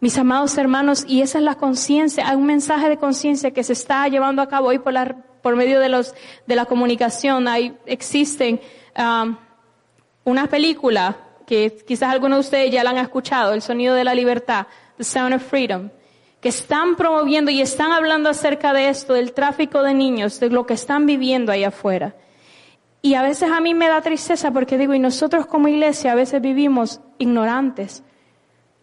[0.00, 3.72] Mis amados hermanos, y esa es la conciencia, hay un mensaje de conciencia que se
[3.72, 6.14] está llevando a cabo hoy por, la, por medio de, los,
[6.46, 7.46] de la comunicación.
[7.46, 8.60] Hay, existen
[8.96, 9.36] um,
[10.24, 11.16] una película
[11.48, 14.66] que quizás algunos de ustedes ya la han escuchado, El sonido de la libertad,
[14.98, 15.88] The Sound of Freedom,
[16.42, 20.66] que están promoviendo y están hablando acerca de esto, del tráfico de niños, de lo
[20.66, 22.14] que están viviendo ahí afuera.
[23.00, 26.16] Y a veces a mí me da tristeza porque digo, y nosotros como iglesia a
[26.16, 28.02] veces vivimos ignorantes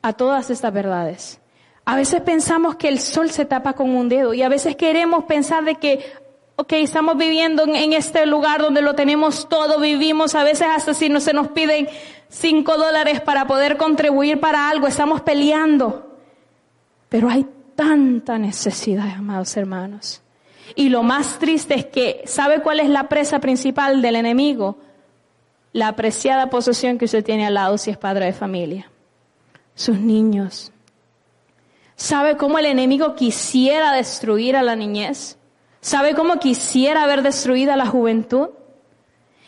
[0.01, 1.39] a todas estas verdades.
[1.85, 5.25] A veces pensamos que el sol se tapa con un dedo y a veces queremos
[5.25, 6.03] pensar de que,
[6.55, 11.09] ok, estamos viviendo en, este lugar donde lo tenemos todo, vivimos, a veces hasta si
[11.09, 11.87] no se nos piden
[12.35, 16.17] cinco dólares para poder contribuir para algo, estamos peleando.
[17.09, 20.21] Pero hay tanta necesidad, amados hermanos.
[20.75, 24.77] Y lo más triste es que, ¿sabe cuál es la presa principal del enemigo?
[25.71, 28.89] La apreciada posesión que usted tiene al lado si es padre de familia.
[29.75, 30.71] Sus niños.
[31.95, 35.37] ¿Sabe cómo el enemigo quisiera destruir a la niñez?
[35.79, 38.49] ¿Sabe cómo quisiera haber destruido a la juventud?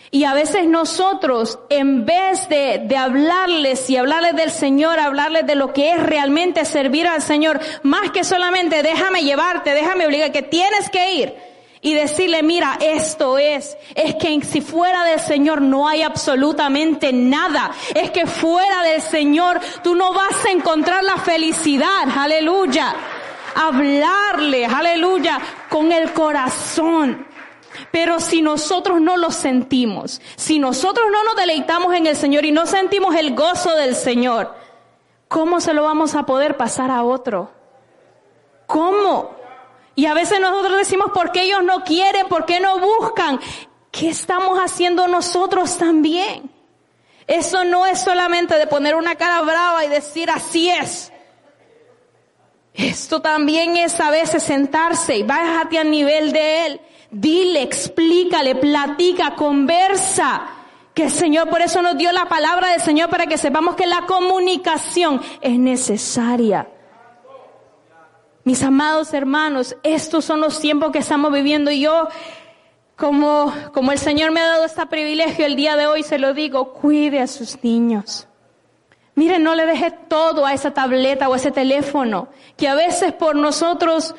[0.10, 5.56] Y a veces nosotros, en vez de, de, hablarles y hablarles del Señor, hablarles de
[5.56, 10.43] lo que es realmente servir al Señor, más que solamente déjame llevarte, déjame obligar, que
[10.43, 11.36] tienes que ir
[11.82, 17.72] y decirle, mira, esto es, es que si fuera del Señor no hay absolutamente nada,
[17.93, 22.96] es que fuera del Señor tú no vas a encontrar la felicidad, aleluya.
[23.56, 25.39] Hablarle, aleluya,
[25.70, 27.26] con el corazón
[27.91, 32.51] Pero si nosotros no lo sentimos, si nosotros no nos deleitamos en el Señor y
[32.51, 34.53] no sentimos el gozo del Señor,
[35.27, 37.51] ¿cómo se lo vamos a poder pasar a otro?
[38.65, 39.31] ¿Cómo?
[39.95, 42.27] Y a veces nosotros decimos, ¿por qué ellos no quieren?
[42.27, 43.39] ¿Por qué no buscan?
[43.91, 46.51] ¿Qué estamos haciendo nosotros también?
[47.25, 51.11] Eso no es solamente de poner una cara brava y decir así es.
[52.73, 56.81] Esto también es a veces sentarse y bájate al nivel de Él.
[57.10, 60.48] Dile, explícale, platica, conversa.
[60.93, 63.86] Que el Señor por eso nos dio la palabra del Señor para que sepamos que
[63.86, 66.67] la comunicación es necesaria.
[68.43, 72.08] Mis amados hermanos, estos son los tiempos que estamos viviendo y yo,
[72.96, 76.34] como, como el Señor me ha dado este privilegio el día de hoy, se lo
[76.34, 78.28] digo, cuide a sus niños.
[79.15, 83.36] Miren, no le deje todo a esa tableta o ese teléfono, que a veces por
[83.36, 84.15] nosotros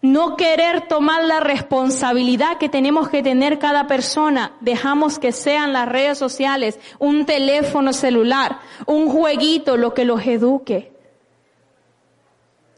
[0.00, 5.88] no querer tomar la responsabilidad que tenemos que tener cada persona, dejamos que sean las
[5.88, 10.92] redes sociales, un teléfono celular, un jueguito, lo que los eduque.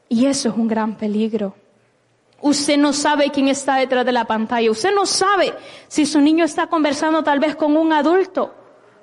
[0.09, 1.54] Y eso es un gran peligro.
[2.40, 4.70] Usted no sabe quién está detrás de la pantalla.
[4.70, 5.54] Usted no sabe
[5.88, 8.54] si su niño está conversando tal vez con un adulto,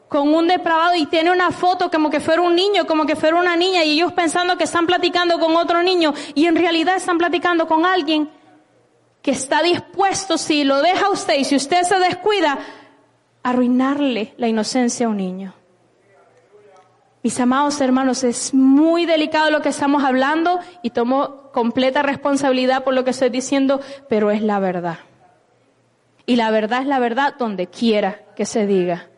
[0.08, 3.38] con un depravado y tiene una foto como que fuera un niño, como que fuera
[3.38, 7.18] una niña y ellos pensando que están platicando con otro niño y en realidad están
[7.18, 8.30] platicando con alguien
[9.22, 12.60] que está dispuesto, si lo deja usted y si usted se descuida,
[13.44, 15.54] arruinarle la inocencia a un niño.
[17.24, 22.94] Mis amados hermanos, es muy delicado lo que estamos hablando y tomo completa responsabilidad por
[22.94, 25.00] lo que estoy diciendo, pero es la verdad.
[26.26, 29.10] Y la verdad es la verdad donde quiera que se diga.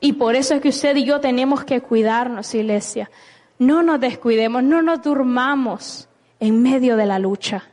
[0.00, 3.10] Y por eso es que usted y yo tenemos que cuidarnos, iglesia.
[3.58, 6.08] No nos descuidemos, no nos durmamos
[6.40, 7.64] en medio de la lucha.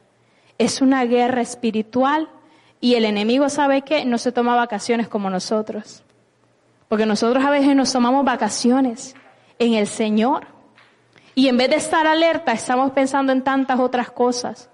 [0.57, 2.29] Es una guerra espiritual
[2.79, 6.03] y el enemigo sabe que no se toma vacaciones como nosotros.
[6.87, 9.15] Porque nosotros a veces nos tomamos vacaciones
[9.59, 10.47] en el Señor.
[11.35, 14.69] Y en vez de estar alerta, estamos pensando en tantas otras cosas.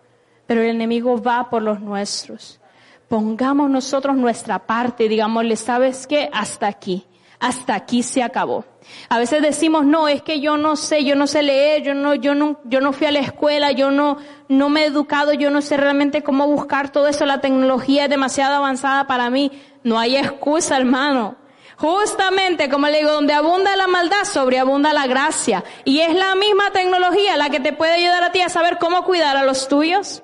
[0.47, 2.60] Pero el enemigo va por los nuestros.
[3.07, 6.29] Pongamos nosotros nuestra parte, digámosle, ¿sabes qué?
[6.33, 7.05] Hasta aquí.
[7.39, 8.65] Hasta aquí se acabó.
[9.10, 12.15] A veces decimos, no, es que yo no sé, yo no sé leer, yo no,
[12.15, 15.52] yo no, yo no fui a la escuela, yo no, no me he educado, yo
[15.52, 19.52] no sé realmente cómo buscar todo eso, la tecnología es demasiado avanzada para mí.
[19.84, 21.36] No hay excusa, hermano.
[21.78, 25.63] Justamente, como le digo, donde abunda la maldad, sobreabunda la gracia.
[25.86, 29.04] Y es la misma tecnología la que te puede ayudar a ti a saber cómo
[29.04, 30.23] cuidar a los tuyos.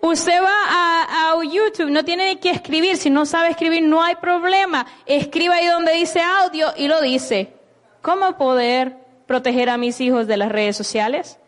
[0.00, 4.86] Usted va a, YouTube, no tiene que escribir, si no sabe escribir no hay problema.
[5.06, 7.54] Escriba ahí donde dice audio y lo dice.
[8.02, 11.38] ¿Cómo poder proteger a mis hijos de las redes sociales?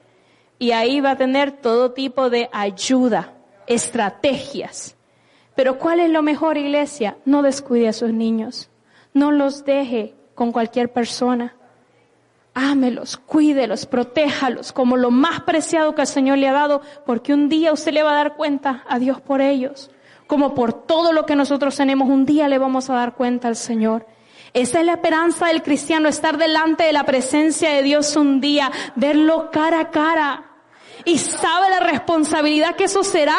[0.58, 3.34] Y ahí va a tener todo tipo de ayuda,
[3.66, 4.96] estrategias.
[5.54, 7.16] Pero ¿cuál es lo mejor, iglesia?
[7.24, 8.70] No descuide a sus niños.
[9.12, 11.56] No los deje con cualquier persona.
[12.54, 17.48] Ámelos, cuídelos, protéjalos como lo más preciado que el Señor le ha dado, porque un
[17.48, 19.90] día usted le va a dar cuenta a Dios por ellos.
[20.26, 23.56] Como por todo lo que nosotros tenemos, un día le vamos a dar cuenta al
[23.56, 24.06] Señor.
[24.52, 28.70] Esa es la esperanza del cristiano, estar delante de la presencia de Dios un día,
[28.96, 30.44] verlo cara a cara.
[31.04, 33.38] Y sabe la responsabilidad que eso será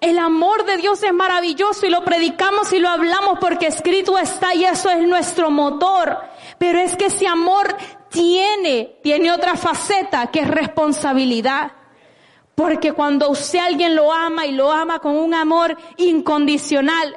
[0.00, 4.54] el amor de Dios es maravilloso y lo predicamos y lo hablamos porque escrito está
[4.54, 6.18] y eso es nuestro motor.
[6.58, 7.76] Pero es que ese amor
[8.08, 11.72] tiene, tiene otra faceta que es responsabilidad.
[12.54, 17.16] Porque cuando usted alguien lo ama y lo ama con un amor incondicional,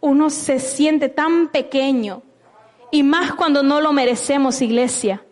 [0.00, 2.22] uno se siente tan pequeño.
[2.90, 5.24] Y más cuando no lo merecemos, iglesia.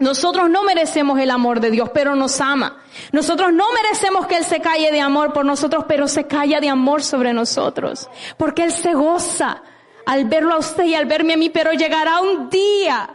[0.00, 2.82] Nosotros no merecemos el amor de Dios, pero nos ama.
[3.12, 6.70] Nosotros no merecemos que Él se calle de amor por nosotros, pero se calla de
[6.70, 8.08] amor sobre nosotros.
[8.38, 9.62] Porque Él se goza
[10.06, 13.14] al verlo a usted y al verme a mí, pero llegará un día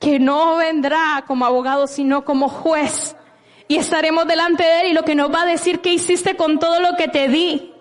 [0.00, 3.14] que no vendrá como abogado, sino como juez.
[3.68, 6.58] Y estaremos delante de Él y lo que nos va a decir, ¿qué hiciste con
[6.58, 7.72] todo lo que te di?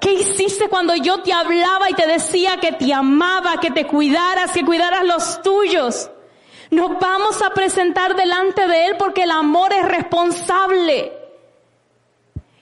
[0.00, 4.50] ¿Qué hiciste cuando yo te hablaba y te decía que te amaba, que te cuidaras,
[4.50, 6.10] que cuidaras los tuyos?
[6.76, 11.10] Nos vamos a presentar delante de Él porque el amor es responsable.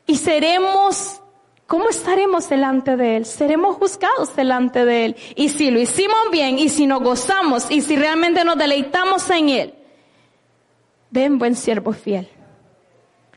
[0.07, 1.21] Y seremos,
[1.67, 3.27] ¿cómo estaremos delante de Él?
[3.27, 5.17] Seremos juzgados delante de Él.
[5.35, 9.49] Y si lo hicimos bien, y si nos gozamos, y si realmente nos deleitamos en
[9.49, 9.75] Él,
[11.11, 12.29] ven buen siervo fiel.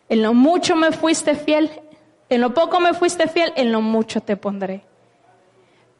[0.09, 1.71] En lo mucho me fuiste fiel,
[2.29, 4.86] en lo poco me fuiste fiel, en lo mucho te pondré.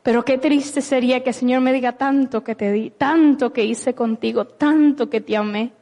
[0.08, 3.66] Pero qué triste sería que el Señor me diga tanto que te di, tanto que
[3.66, 5.74] hice contigo, tanto que te amé,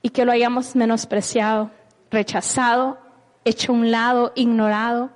[0.00, 1.70] y que lo hayamos menospreciado,
[2.10, 2.96] rechazado,
[3.44, 5.10] hecho un lado, ignorado.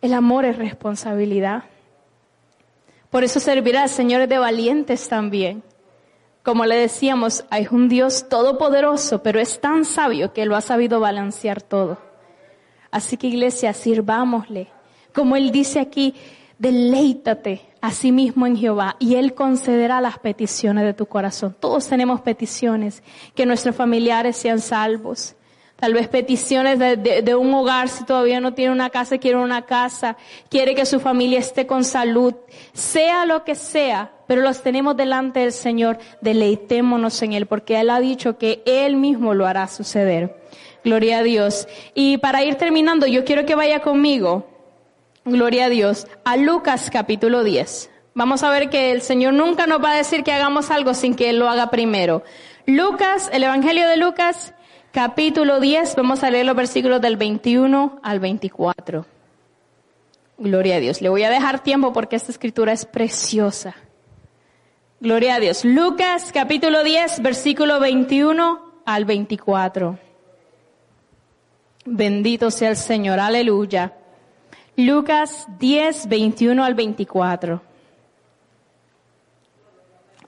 [0.00, 1.64] El amor es responsabilidad.
[3.10, 5.62] Por eso servirá al Señor de valientes también.
[6.42, 10.98] Como le decíamos, hay un Dios todopoderoso, pero es tan sabio que lo ha sabido
[10.98, 11.98] balancear todo.
[12.90, 14.70] Así que iglesia, sirvámosle.
[15.12, 16.14] Como Él dice aquí,
[16.58, 21.56] deleítate a sí mismo en Jehová y Él concederá las peticiones de tu corazón.
[21.58, 23.02] Todos tenemos peticiones,
[23.34, 25.34] que nuestros familiares sean salvos.
[25.74, 30.16] Tal vez peticiones de, un hogar, si todavía no tiene una casa, quiere una casa,
[30.48, 32.34] quiere que su familia esté con salud,
[32.72, 37.90] sea lo que sea, pero los tenemos delante del Señor, deleitémonos en Él, porque Él
[37.90, 40.40] ha dicho que Él mismo lo hará suceder.
[40.84, 41.66] Gloria a Dios.
[41.94, 44.51] Y para ir terminando, yo quiero que vaya conmigo
[45.24, 46.08] Gloria a Dios.
[46.24, 47.90] A Lucas capítulo 10.
[48.14, 51.14] Vamos a ver que el Señor nunca nos va a decir que hagamos algo sin
[51.14, 52.24] que Él lo haga primero.
[52.66, 54.52] Lucas, el Evangelio de Lucas
[54.90, 55.94] capítulo 10.
[55.94, 59.06] Vamos a leer los versículos del 21 al 24.
[60.38, 61.00] Gloria a Dios.
[61.00, 63.76] Le voy a dejar tiempo porque esta escritura es preciosa.
[64.98, 65.64] Gloria a Dios.
[65.64, 69.98] Lucas capítulo 10, versículo 21 al 24.
[71.84, 73.20] Bendito sea el Señor.
[73.20, 73.94] Aleluya.
[74.76, 77.62] Lucas 10, 21 al 24.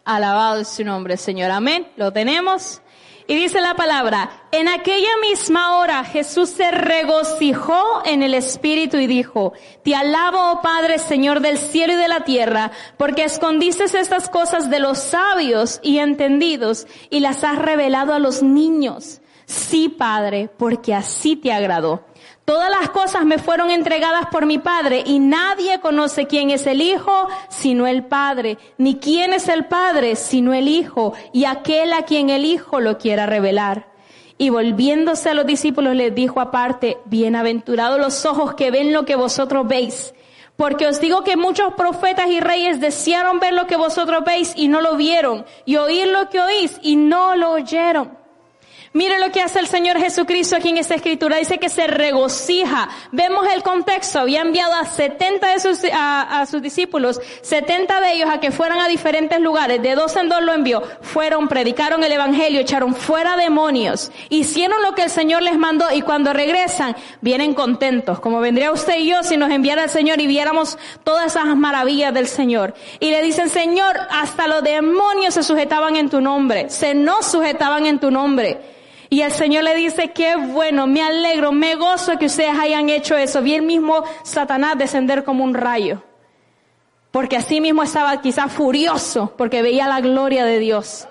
[0.04, 1.50] Alabado es su nombre, Señor.
[1.50, 1.88] Amén.
[1.96, 2.82] Lo tenemos.
[3.26, 9.06] Y dice la palabra, en aquella misma hora Jesús se regocijó en el Espíritu y
[9.06, 14.28] dijo, Te alabo, oh Padre, Señor del cielo y de la tierra, porque escondiste estas
[14.28, 19.22] cosas de los sabios y entendidos y las has revelado a los niños.
[19.46, 22.04] Sí, Padre, porque así te agradó.
[22.44, 26.82] Todas las cosas me fueron entregadas por mi Padre y nadie conoce quién es el
[26.82, 32.02] Hijo sino el Padre, ni quién es el Padre sino el Hijo y aquel a
[32.02, 33.88] quien el Hijo lo quiera revelar.
[34.36, 39.16] Y volviéndose a los discípulos les dijo aparte, bienaventurados los ojos que ven lo que
[39.16, 40.12] vosotros veis.
[40.56, 44.68] Porque os digo que muchos profetas y reyes desearon ver lo que vosotros veis y
[44.68, 48.23] no lo vieron, y oír lo que oís y no lo oyeron.
[48.96, 51.38] Mire lo que hace el Señor Jesucristo aquí en esta escritura.
[51.38, 52.88] Dice que se regocija.
[53.10, 54.20] Vemos el contexto.
[54.20, 58.78] Había enviado a 70 de sus, a, sus discípulos, 70 de ellos a que fueran
[58.78, 59.82] a diferentes lugares.
[59.82, 60.80] De dos en dos lo envió.
[61.00, 64.12] Fueron, predicaron el evangelio, echaron fuera demonios.
[64.28, 68.20] Hicieron lo que el Señor les mandó y cuando regresan, vienen contentos.
[68.20, 72.14] Como vendría usted y yo si nos enviara el Señor y viéramos todas esas maravillas
[72.14, 72.74] del Señor.
[73.00, 76.70] Y le dicen, Señor, hasta los demonios se sujetaban en tu nombre.
[76.70, 78.72] Se nos sujetaban en tu nombre.
[79.10, 83.16] Y el Señor le dice, qué bueno, me alegro, me gozo que ustedes hayan hecho
[83.16, 83.42] eso.
[83.42, 86.02] Vi el mismo Satanás descender como un rayo.
[87.10, 91.06] Porque así mismo estaba quizás furioso porque veía la gloria de Dios.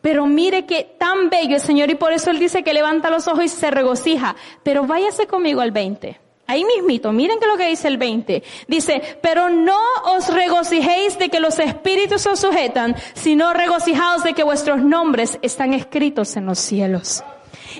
[0.00, 3.28] Pero mire que tan bello el Señor y por eso Él dice que levanta los
[3.28, 4.34] ojos y se regocija.
[4.62, 6.20] Pero váyase conmigo al 20.
[6.46, 8.42] Ahí mismito, miren que lo que dice el 20.
[8.68, 14.42] Dice, pero no os regocijéis de que los espíritus os sujetan, sino regocijaos de que
[14.42, 17.24] vuestros nombres están escritos en los cielos.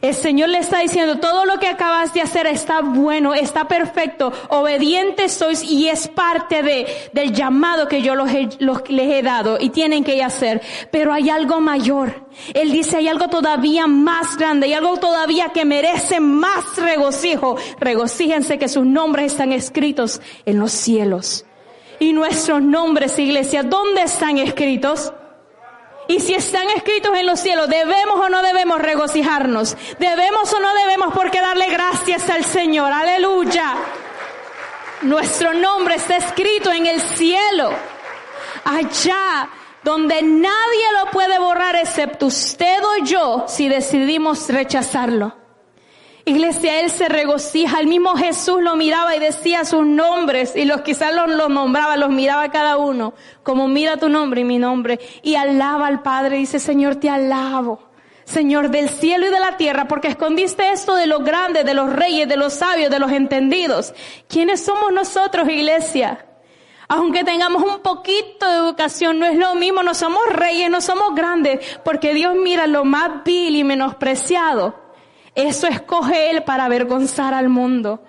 [0.04, 4.34] El Señor le está diciendo, todo lo que acabas de hacer está bueno, está perfecto,
[4.50, 9.70] obediente sois y es parte de, del llamado que yo los, les he dado y
[9.70, 10.60] tienen que hacer.
[10.90, 12.26] Pero hay algo mayor.
[12.52, 17.56] Él dice, hay algo todavía más grande, hay algo todavía que merece más regocijo.
[17.80, 21.46] Regocíjense que sus nombres están escritos en los cielos.
[21.98, 25.14] Y nuestros nombres, iglesia, ¿dónde están escritos?
[26.06, 29.76] Y si están escritos en los cielos, ¿debemos o no debemos regocijarnos?
[29.98, 32.92] ¿Debemos o no debemos porque darle gracias al Señor?
[32.92, 33.74] Aleluya.
[35.02, 37.70] Nuestro nombre está escrito en el cielo.
[38.64, 39.48] Allá
[39.82, 45.43] donde nadie lo puede borrar excepto usted o yo si decidimos rechazarlo.
[46.26, 47.80] Iglesia, él se regocija.
[47.80, 51.98] El mismo Jesús lo miraba y decía sus nombres y los quizás los, los nombraba,
[51.98, 54.98] los miraba cada uno, como mira tu nombre y mi nombre.
[55.22, 57.90] Y alaba al Padre, dice, Señor, te alabo.
[58.24, 61.92] Señor del cielo y de la tierra, porque escondiste esto de los grandes, de los
[61.92, 63.92] reyes, de los sabios, de los entendidos.
[64.26, 66.24] ¿Quiénes somos nosotros, iglesia?
[66.88, 71.14] Aunque tengamos un poquito de educación, no es lo mismo, no somos reyes, no somos
[71.14, 74.83] grandes, porque Dios mira lo más vil y menospreciado
[75.34, 78.00] eso escoge Él para avergonzar al mundo.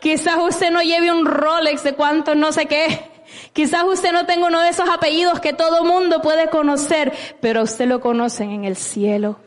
[0.00, 3.10] Quizás usted no lleve un Rolex de cuánto no sé qué.
[3.52, 7.86] Quizás usted no tenga uno de esos apellidos que todo mundo puede conocer, pero usted
[7.86, 9.38] lo conocen en el cielo.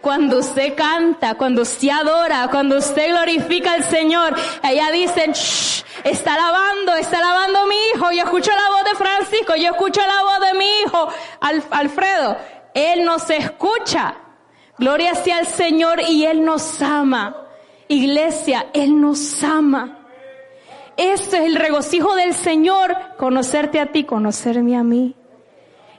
[0.00, 5.32] Cuando usted canta, cuando usted adora, cuando usted glorifica al Señor, ella dicen,
[6.04, 8.10] está alabando, está alabando mi hijo.
[8.12, 11.08] Yo escucho la voz de Francisco, yo escucho la voz de mi hijo,
[11.70, 12.36] Alfredo.
[12.72, 14.16] Él nos escucha.
[14.78, 17.36] Gloria sea al Señor y Él nos ama.
[17.88, 19.98] Iglesia, Él nos ama.
[20.96, 25.16] Este es el regocijo del Señor, conocerte a ti, conocerme a mí.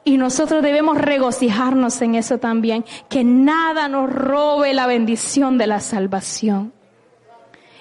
[0.03, 5.79] Y nosotros debemos regocijarnos en eso también, que nada nos robe la bendición de la
[5.79, 6.73] salvación.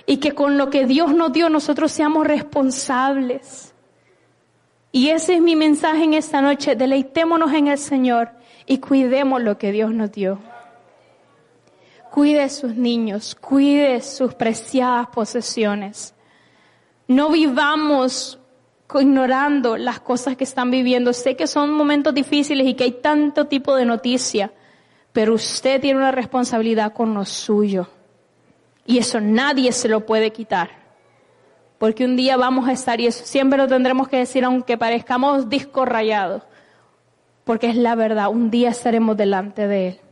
[0.07, 3.75] Y que con lo que Dios nos dio nosotros seamos responsables.
[4.91, 8.31] Y ese es mi mensaje en esta noche, deleitémonos en el Señor
[8.67, 10.39] y cuidemos lo que Dios nos dio.
[12.15, 16.15] Cuide sus niños, cuide sus preciadas posesiones.
[17.09, 18.39] No vivamos
[19.01, 21.12] ignorando las cosas que están viviendo.
[21.12, 24.53] Sé que son momentos difíciles y que hay tanto tipo de noticia,
[25.12, 27.89] pero usted tiene una responsabilidad con lo suyo.
[28.87, 30.71] Y eso nadie se lo puede quitar.
[31.79, 35.49] Porque un día vamos a estar, y eso siempre lo tendremos que decir, aunque parezcamos
[35.49, 36.45] disco rayados,
[37.43, 40.04] porque es la verdad, un día estaremos delante de Él.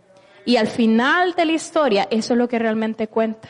[0.45, 3.49] Y al final de la historia, eso es lo que realmente cuenta.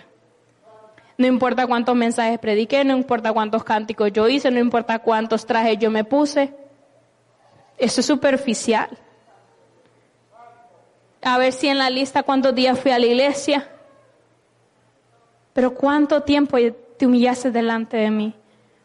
[1.16, 5.78] No importa cuántos mensajes prediqué, no importa cuántos cánticos yo hice, no importa cuántos trajes
[5.78, 6.52] yo me puse.
[7.78, 8.88] Eso es superficial.
[11.22, 13.68] A ver si en la lista cuántos días fui a la iglesia.
[15.52, 16.56] Pero cuánto tiempo
[16.96, 18.34] te humillaste delante de mí.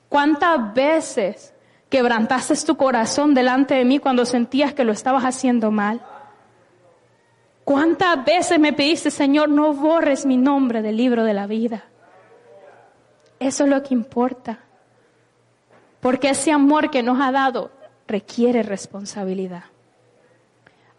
[0.10, 1.54] ¿Cuántas veces
[1.90, 6.02] quebrantaste tu corazón delante de mí cuando sentías que lo estabas haciendo mal?
[7.68, 11.84] ¿Cuántas veces me pediste, Señor, no borres mi nombre del libro de la vida?
[13.42, 14.60] Eso es lo que importa.
[16.00, 17.72] Porque ese amor que nos ha dado
[18.08, 19.66] requiere responsabilidad.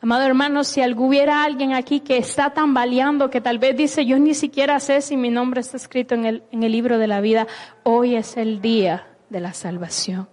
[0.03, 4.35] Amado hermano, si hubiera alguien aquí que está tambaleando, que tal vez dice, yo ni
[4.35, 7.47] siquiera sé si mi nombre está escrito en el, en el libro de la vida,
[7.83, 10.29] hoy es el día de la salvación.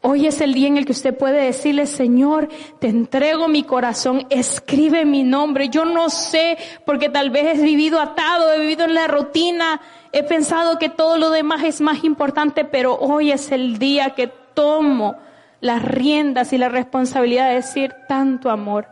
[0.00, 4.26] Hoy es el día en el que usted puede decirle, Señor, te entrego mi corazón,
[4.30, 5.70] escribe mi nombre.
[5.70, 9.80] Yo no sé, porque tal vez he vivido atado, he vivido en la rutina,
[10.12, 14.28] he pensado que todo lo demás es más importante, pero hoy es el día que
[14.54, 15.16] tomo
[15.60, 18.86] las riendas y la responsabilidad de decir tanto amor,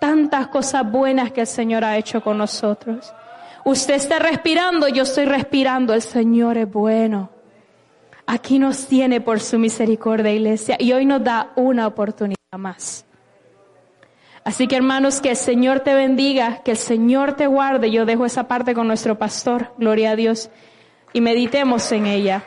[0.00, 3.12] tantas cosas buenas que el Señor ha hecho con nosotros.
[3.66, 7.37] Usted está respirando, yo estoy respirando, el Señor es bueno
[8.28, 13.06] aquí nos tiene por su misericordia, iglesia, y hoy nos da una oportunidad más.
[14.44, 17.90] Así que hermanos, que el Señor te bendiga, que el Señor te guarde.
[17.90, 20.50] Yo dejo esa parte con nuestro pastor, gloria a Dios,
[21.14, 22.44] y meditemos en ella.